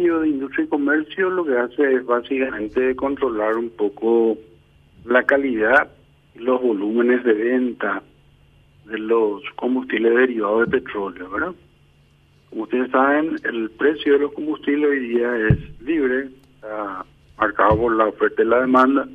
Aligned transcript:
Ministerio 0.00 0.20
de 0.20 0.28
Industria 0.28 0.64
y 0.64 0.68
Comercio 0.68 1.30
lo 1.30 1.44
que 1.44 1.58
hace 1.58 1.94
es 1.94 2.06
básicamente 2.06 2.96
controlar 2.96 3.56
un 3.56 3.68
poco 3.68 4.38
la 5.04 5.22
calidad 5.24 5.90
y 6.34 6.38
los 6.38 6.62
volúmenes 6.62 7.22
de 7.22 7.34
venta 7.34 8.02
de 8.86 8.98
los 8.98 9.42
combustibles 9.56 10.14
derivados 10.14 10.70
de 10.70 10.80
petróleo, 10.80 11.30
¿verdad? 11.30 11.54
Como 12.48 12.62
ustedes 12.62 12.90
saben, 12.90 13.36
el 13.44 13.70
precio 13.72 14.14
de 14.14 14.20
los 14.20 14.32
combustibles 14.32 14.90
hoy 14.90 15.00
día 15.00 15.36
es 15.48 15.80
libre, 15.82 16.30
está 16.54 17.04
marcado 17.38 17.76
por 17.76 17.94
la 17.94 18.06
oferta 18.06 18.42
y 18.42 18.46
la 18.46 18.60
demanda, 18.60 19.06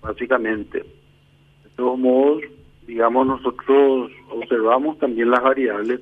básicamente. 0.00 0.78
De 0.78 1.70
todos 1.76 1.98
modos, 1.98 2.42
digamos, 2.86 3.26
nosotros 3.26 4.10
observamos 4.30 4.98
también 4.98 5.30
las 5.30 5.42
variables 5.42 6.00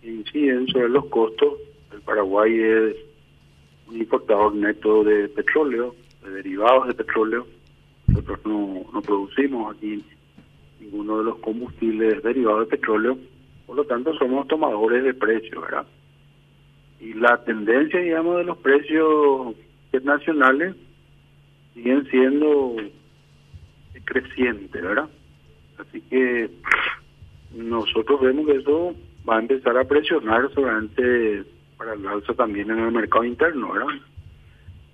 que 0.00 0.10
inciden 0.10 0.66
sobre 0.68 0.88
los 0.88 1.04
costos. 1.06 1.52
El 1.92 2.00
Paraguay 2.00 2.58
es 2.58 2.96
un 3.88 3.96
importador 3.96 4.54
neto 4.54 5.04
de 5.04 5.28
petróleo, 5.28 5.94
de 6.22 6.30
derivados 6.30 6.88
de 6.88 6.94
petróleo. 6.94 7.46
Nosotros 8.06 8.40
no, 8.44 8.84
no 8.92 9.02
producimos 9.02 9.74
aquí 9.74 10.04
ninguno 10.80 11.18
de 11.18 11.24
los 11.24 11.38
combustibles 11.38 12.22
derivados 12.22 12.68
de 12.68 12.76
petróleo, 12.76 13.18
por 13.66 13.76
lo 13.76 13.84
tanto 13.84 14.14
somos 14.14 14.46
tomadores 14.48 15.02
de 15.04 15.14
precios, 15.14 15.62
¿verdad? 15.62 15.86
Y 17.00 17.14
la 17.14 17.42
tendencia, 17.44 18.00
digamos, 18.00 18.38
de 18.38 18.44
los 18.44 18.58
precios 18.58 19.54
internacionales 19.92 20.74
siguen 21.74 22.06
siendo 22.10 22.76
crecientes, 24.04 24.82
¿verdad? 24.82 25.08
Así 25.78 26.00
que 26.02 26.50
nosotros 27.54 28.20
vemos 28.20 28.46
que 28.46 28.56
eso 28.56 28.94
va 29.28 29.36
a 29.36 29.40
empezar 29.40 29.76
a 29.76 29.84
presionar 29.84 30.48
seguramente 30.54 31.44
para 31.76 31.94
el 31.94 32.06
alza 32.06 32.34
también 32.34 32.70
en 32.70 32.78
el 32.78 32.92
mercado 32.92 33.24
interno, 33.24 33.72
¿verdad? 33.72 33.94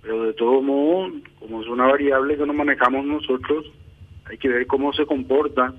Pero 0.01 0.23
de 0.23 0.33
todo 0.33 0.61
modo, 0.61 1.11
como 1.39 1.61
es 1.61 1.67
una 1.67 1.85
variable 1.85 2.37
que 2.37 2.45
no 2.45 2.53
manejamos 2.53 3.05
nosotros, 3.05 3.65
hay 4.25 4.37
que 4.37 4.49
ver 4.49 4.67
cómo 4.67 4.93
se 4.93 5.05
comporta 5.05 5.73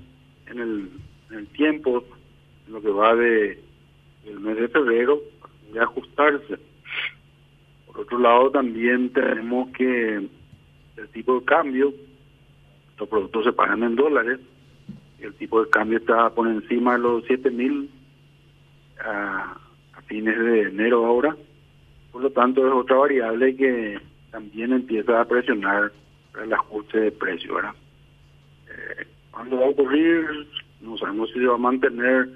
en 0.47 0.59
el, 0.59 0.89
en 1.29 1.39
el 1.39 1.47
tiempo, 1.47 2.03
en 2.67 2.73
lo 2.73 2.81
que 2.81 2.89
va 2.89 3.15
de 3.15 3.59
el 4.25 4.39
mes 4.39 4.57
de 4.57 4.69
febrero, 4.69 5.21
de 5.73 5.79
ajustarse. 5.81 6.57
Por 7.85 8.01
otro 8.01 8.19
lado, 8.19 8.51
también 8.51 9.11
tenemos 9.11 9.69
que 9.71 10.15
el 10.95 11.09
tipo 11.11 11.39
de 11.39 11.45
cambio, 11.45 11.93
los 12.97 13.09
productos 13.09 13.45
se 13.45 13.53
pagan 13.53 13.83
en 13.83 13.95
dólares, 13.95 14.39
el 15.19 15.33
tipo 15.35 15.63
de 15.63 15.69
cambio 15.69 15.97
está 15.97 16.29
por 16.29 16.47
encima 16.47 16.93
de 16.93 16.99
los 16.99 17.23
7 17.25 17.49
mil 17.51 17.89
a, 19.03 19.57
a 19.57 19.62
fines 20.13 20.37
de 20.37 20.61
enero 20.61 21.07
ahora, 21.07 21.35
por 22.11 22.21
lo 22.21 22.29
tanto 22.29 22.67
es 22.67 22.71
otra 22.71 22.97
variable 22.97 23.55
que 23.55 23.99
también 24.29 24.71
empieza 24.71 25.19
a 25.19 25.25
presionar 25.25 25.91
el 26.39 26.53
ajuste 26.53 26.99
de 26.99 27.11
precio, 27.11 27.55
¿verdad? 27.55 27.73
Eh, 28.69 29.07
¿Cuándo 29.31 29.57
va 29.57 29.65
a 29.65 29.69
ocurrir? 29.69 30.47
No 30.81 30.95
sabemos 30.99 31.29
si 31.31 31.39
se 31.39 31.47
va 31.47 31.55
a 31.55 31.57
mantener 31.57 32.29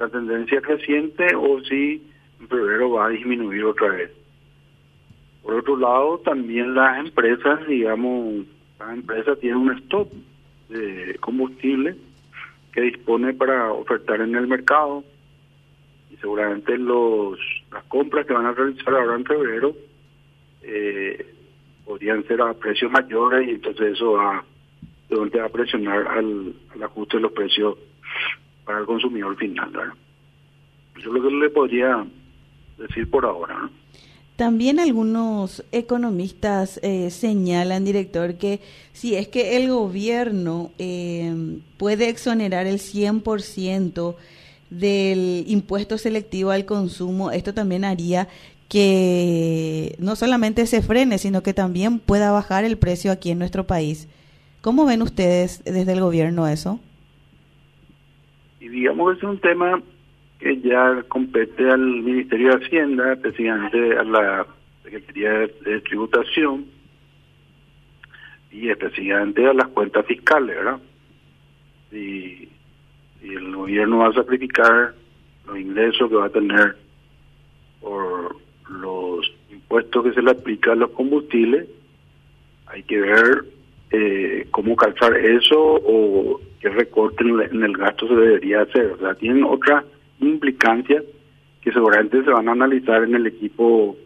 la 0.00 0.08
tendencia 0.08 0.60
creciente 0.60 1.24
o 1.36 1.60
si 1.62 2.02
en 2.40 2.48
febrero 2.48 2.90
va 2.90 3.06
a 3.06 3.10
disminuir 3.10 3.64
otra 3.64 3.90
vez. 3.90 4.10
Por 5.44 5.54
otro 5.54 5.76
lado, 5.76 6.18
también 6.24 6.74
las 6.74 6.98
empresas, 6.98 7.64
digamos, 7.68 8.44
las 8.80 8.92
empresas 8.92 9.38
tienen 9.38 9.58
un 9.58 9.78
stock 9.78 10.10
de 10.68 11.16
combustible 11.20 11.94
que 12.72 12.80
dispone 12.80 13.34
para 13.34 13.72
ofertar 13.72 14.20
en 14.20 14.34
el 14.34 14.48
mercado 14.48 15.04
y 16.10 16.16
seguramente 16.16 16.76
los 16.76 17.38
las 17.70 17.84
compras 17.84 18.26
que 18.26 18.34
van 18.34 18.46
a 18.46 18.52
realizar 18.52 18.94
ahora 18.94 19.16
en 19.16 19.24
febrero 19.24 19.74
eh, 20.62 21.26
podrían 21.84 22.26
ser 22.26 22.40
a 22.42 22.54
precios 22.54 22.90
mayores 22.90 23.48
y 23.48 23.52
entonces 23.52 23.94
eso 23.94 24.12
va, 24.12 24.44
va 25.10 25.44
a 25.44 25.48
presionar 25.48 26.06
al, 26.06 26.54
ajuste 26.82 27.16
de 27.16 27.22
los 27.22 27.32
precios 27.32 27.76
para 28.64 28.80
el 28.80 28.86
consumidor 28.86 29.36
final. 29.36 29.70
¿verdad? 29.70 29.94
Eso 30.96 31.08
es 31.08 31.14
lo 31.14 31.22
que 31.22 31.34
le 31.34 31.50
podría 31.50 32.06
decir 32.78 33.10
por 33.10 33.24
ahora. 33.24 33.68
También 34.36 34.80
algunos 34.80 35.62
economistas 35.70 36.80
eh, 36.82 37.10
señalan, 37.10 37.84
director, 37.84 38.38
que 38.38 38.60
si 38.92 39.14
es 39.14 39.28
que 39.28 39.56
el 39.56 39.68
gobierno 39.68 40.70
eh, 40.78 41.58
puede 41.76 42.08
exonerar 42.08 42.66
el 42.66 42.78
100% 42.78 44.14
del 44.70 45.44
impuesto 45.46 45.98
selectivo 45.98 46.50
al 46.50 46.64
consumo, 46.64 47.30
esto 47.30 47.52
también 47.52 47.84
haría 47.84 48.28
que 48.68 49.96
no 49.98 50.14
solamente 50.14 50.64
se 50.66 50.80
frene, 50.80 51.18
sino 51.18 51.42
que 51.42 51.52
también 51.52 51.98
pueda 51.98 52.30
bajar 52.30 52.64
el 52.64 52.78
precio 52.78 53.10
aquí 53.10 53.32
en 53.32 53.40
nuestro 53.40 53.66
país. 53.66 54.08
¿Cómo 54.60 54.86
ven 54.86 55.02
ustedes 55.02 55.64
desde 55.64 55.92
el 55.92 56.00
gobierno 56.00 56.46
eso? 56.46 56.78
Y 58.60 58.68
digamos 58.68 59.12
que 59.12 59.18
es 59.18 59.24
un 59.24 59.40
tema 59.40 59.82
que 60.38 60.60
ya 60.60 61.02
compete 61.08 61.68
al 61.68 61.80
Ministerio 61.80 62.50
de 62.56 62.64
Hacienda, 62.64 63.12
especialmente 63.14 63.98
a 63.98 64.04
la 64.04 64.46
Secretaría 64.84 65.30
de 65.32 65.80
Tributación 65.80 66.66
y 68.52 68.68
especialmente 68.68 69.46
a 69.46 69.52
las 69.52 69.68
cuentas 69.68 70.06
fiscales, 70.06 70.56
¿verdad? 70.56 70.78
Y, 71.92 72.48
el 73.22 73.54
gobierno 73.54 73.98
va 73.98 74.08
a 74.08 74.12
sacrificar 74.12 74.94
los 75.46 75.58
ingresos 75.58 76.08
que 76.08 76.16
va 76.16 76.26
a 76.26 76.30
tener 76.30 76.76
por 77.80 78.36
los 78.68 79.32
impuestos 79.50 80.04
que 80.04 80.12
se 80.12 80.22
le 80.22 80.30
aplican 80.30 80.72
a 80.72 80.80
los 80.82 80.90
combustibles, 80.90 81.66
hay 82.66 82.82
que 82.84 83.00
ver 83.00 83.44
eh, 83.90 84.46
cómo 84.50 84.76
calzar 84.76 85.16
eso 85.16 85.58
o 85.58 86.40
qué 86.60 86.68
recorte 86.68 87.24
en 87.24 87.64
el 87.64 87.76
gasto 87.76 88.06
se 88.06 88.14
debería 88.14 88.62
hacer. 88.62 88.92
O 88.92 88.98
sea, 88.98 89.14
tienen 89.14 89.44
otra 89.44 89.84
implicancias 90.20 91.02
que 91.60 91.72
seguramente 91.72 92.22
se 92.22 92.30
van 92.30 92.48
a 92.48 92.52
analizar 92.52 93.02
en 93.02 93.14
el 93.14 93.26
equipo 93.26 93.96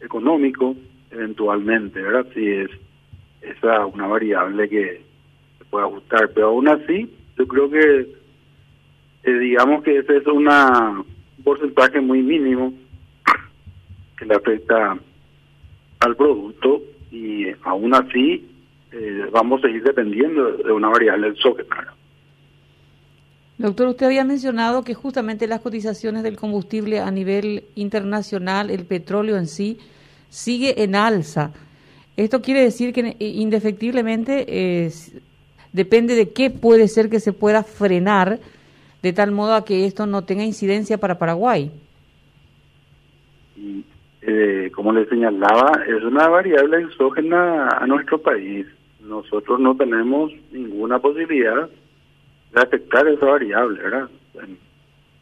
económico 0.00 0.74
eventualmente, 1.10 2.00
¿verdad? 2.00 2.26
Si 2.34 2.46
es 2.46 2.70
esa 3.42 3.86
una 3.86 4.06
variable 4.06 4.68
que 4.68 5.02
se 5.58 5.64
puede 5.66 5.86
ajustar, 5.86 6.30
pero 6.34 6.48
aún 6.48 6.68
así 6.68 7.10
yo 7.36 7.46
creo 7.46 7.70
que 7.70 8.08
eh, 9.24 9.38
digamos 9.38 9.82
que 9.82 9.98
ese 9.98 10.18
es 10.18 10.26
una, 10.26 10.90
un 10.90 11.44
porcentaje 11.44 12.00
muy 12.00 12.22
mínimo 12.22 12.74
que 14.18 14.26
le 14.26 14.34
afecta 14.34 14.98
al 16.00 16.16
producto 16.16 16.82
y 17.10 17.46
aún 17.62 17.94
así 17.94 18.46
eh, 18.92 19.26
vamos 19.32 19.60
a 19.60 19.66
seguir 19.66 19.82
dependiendo 19.82 20.52
de 20.52 20.72
una 20.72 20.88
variable 20.88 21.28
del 21.28 21.36
soque, 21.36 21.64
Doctor, 23.56 23.86
usted 23.86 24.06
había 24.06 24.24
mencionado 24.24 24.82
que 24.82 24.94
justamente 24.94 25.46
las 25.46 25.60
cotizaciones 25.60 26.22
del 26.22 26.36
combustible 26.36 26.98
a 26.98 27.10
nivel 27.10 27.64
internacional, 27.76 28.68
el 28.68 28.84
petróleo 28.84 29.38
en 29.38 29.46
sí, 29.46 29.78
sigue 30.28 30.82
en 30.82 30.96
alza. 30.96 31.52
Esto 32.16 32.42
quiere 32.42 32.62
decir 32.62 32.92
que 32.92 33.00
eh, 33.00 33.16
indefectiblemente 33.20 34.90
depende 35.72 36.14
de 36.14 36.30
qué 36.30 36.50
puede 36.50 36.88
ser 36.88 37.08
que 37.08 37.20
se 37.20 37.32
pueda 37.32 37.62
frenar 37.62 38.40
de 39.04 39.12
tal 39.12 39.32
modo 39.32 39.52
a 39.52 39.66
que 39.66 39.84
esto 39.84 40.06
no 40.06 40.24
tenga 40.24 40.44
incidencia 40.44 40.96
para 40.96 41.18
Paraguay. 41.18 41.70
Eh, 44.22 44.70
como 44.74 44.94
le 44.94 45.06
señalaba, 45.10 45.72
es 45.86 46.02
una 46.02 46.26
variable 46.28 46.80
exógena 46.80 47.68
a 47.68 47.86
nuestro 47.86 48.16
país. 48.16 48.66
Nosotros 49.02 49.60
no 49.60 49.76
tenemos 49.76 50.32
ninguna 50.50 51.00
posibilidad 51.00 51.68
de 52.54 52.60
afectar 52.62 53.06
esa 53.06 53.26
variable, 53.26 53.82
¿verdad? 53.82 54.08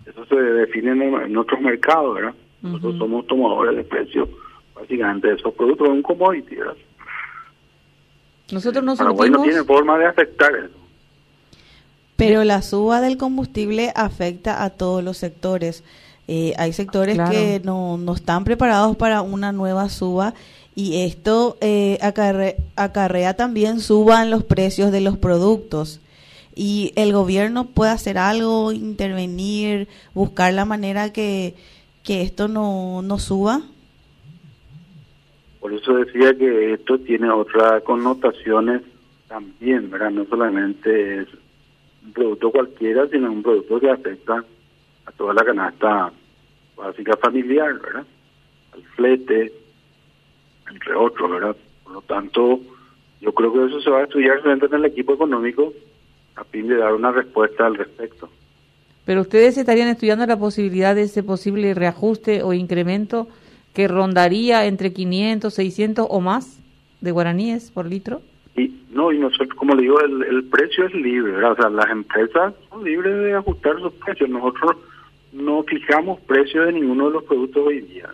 Eso 0.06 0.26
se 0.26 0.36
define 0.36 0.92
en, 0.92 1.36
otros 1.36 1.60
mercados, 1.60 2.14
¿verdad? 2.14 2.34
Nosotros 2.62 2.98
somos 2.98 3.26
tomadores 3.26 3.74
de 3.74 3.82
precios, 3.82 4.28
básicamente, 4.76 5.26
de 5.26 5.34
esos 5.34 5.52
productos, 5.54 5.88
es 5.88 5.94
un 5.94 6.02
commodity, 6.02 6.54
¿verdad? 6.54 6.76
Nosotros 8.52 8.84
no 8.84 8.94
Paraguay 8.94 9.28
no 9.28 9.42
tiene 9.42 9.64
forma 9.64 9.98
de 9.98 10.06
afectar 10.06 10.54
eso. 10.54 10.81
Pero 12.22 12.44
la 12.44 12.62
suba 12.62 13.00
del 13.00 13.16
combustible 13.16 13.92
afecta 13.96 14.62
a 14.62 14.70
todos 14.70 15.02
los 15.02 15.16
sectores. 15.16 15.82
Eh, 16.28 16.54
hay 16.56 16.72
sectores 16.72 17.18
que 17.28 17.60
no, 17.64 17.98
no 17.98 18.14
están 18.14 18.44
preparados 18.44 18.96
para 18.96 19.22
una 19.22 19.50
nueva 19.50 19.88
suba 19.88 20.32
y 20.76 21.02
esto 21.02 21.56
eh, 21.60 21.98
acarre, 22.00 22.58
acarrea 22.76 23.34
también 23.34 23.80
suban 23.80 24.30
los 24.30 24.44
precios 24.44 24.92
de 24.92 25.00
los 25.00 25.18
productos 25.18 26.00
y 26.54 26.92
el 26.94 27.12
gobierno 27.12 27.66
puede 27.66 27.90
hacer 27.90 28.18
algo, 28.18 28.70
intervenir, 28.70 29.88
buscar 30.14 30.54
la 30.54 30.64
manera 30.64 31.12
que, 31.12 31.56
que 32.04 32.22
esto 32.22 32.46
no, 32.46 33.02
no 33.02 33.18
suba? 33.18 33.62
Por 35.58 35.72
eso 35.72 35.94
decía 35.94 36.36
que 36.38 36.74
esto 36.74 36.98
tiene 37.00 37.30
otras 37.30 37.82
connotaciones 37.82 38.82
también, 39.26 39.90
¿verdad? 39.90 40.12
No 40.12 40.24
solamente 40.26 41.22
es 41.22 41.28
un 42.04 42.12
producto 42.12 42.50
cualquiera, 42.50 43.06
sino 43.08 43.30
un 43.30 43.42
producto 43.42 43.80
que 43.80 43.90
afecta 43.90 44.44
a 45.06 45.12
toda 45.12 45.34
la 45.34 45.44
canasta 45.44 46.12
básica 46.76 47.16
familiar, 47.16 47.78
¿verdad? 47.80 48.06
Al 48.72 48.82
flete, 48.96 49.52
entre 50.70 50.94
otros, 50.94 51.30
¿verdad? 51.30 51.56
Por 51.84 51.92
lo 51.92 52.02
tanto, 52.02 52.60
yo 53.20 53.32
creo 53.32 53.52
que 53.52 53.66
eso 53.66 53.80
se 53.80 53.90
va 53.90 54.00
a 54.00 54.04
estudiar 54.04 54.40
frente 54.40 54.66
en 54.66 54.74
el 54.74 54.84
equipo 54.86 55.14
económico 55.14 55.72
a 56.34 56.44
fin 56.44 56.66
de 56.68 56.76
dar 56.76 56.94
una 56.94 57.12
respuesta 57.12 57.66
al 57.66 57.76
respecto. 57.76 58.28
Pero 59.04 59.20
ustedes 59.20 59.58
estarían 59.58 59.88
estudiando 59.88 60.26
la 60.26 60.38
posibilidad 60.38 60.94
de 60.94 61.02
ese 61.02 61.22
posible 61.22 61.74
reajuste 61.74 62.42
o 62.42 62.52
incremento 62.52 63.28
que 63.74 63.88
rondaría 63.88 64.66
entre 64.66 64.92
500, 64.92 65.52
600 65.52 66.06
o 66.08 66.20
más 66.20 66.60
de 67.00 67.10
guaraníes 67.10 67.70
por 67.70 67.86
litro. 67.86 68.22
Y 68.56 68.70
no, 68.90 69.12
y 69.12 69.18
nosotros, 69.18 69.54
como 69.54 69.74
le 69.74 69.82
digo, 69.82 70.00
el, 70.00 70.22
el 70.24 70.44
precio 70.44 70.86
es 70.86 70.94
libre, 70.94 71.42
o 71.44 71.56
sea, 71.56 71.70
las 71.70 71.90
empresas 71.90 72.54
son 72.68 72.84
libres 72.84 73.14
de 73.16 73.34
ajustar 73.34 73.78
sus 73.80 73.92
precios. 73.94 74.28
Nosotros 74.28 74.76
no 75.32 75.62
fijamos 75.62 76.20
precios 76.20 76.66
de 76.66 76.72
ninguno 76.72 77.08
de 77.08 77.14
los 77.14 77.24
productos 77.24 77.66
hoy 77.66 77.80
día. 77.80 78.10